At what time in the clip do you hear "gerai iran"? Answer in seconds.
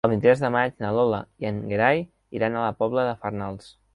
1.73-2.57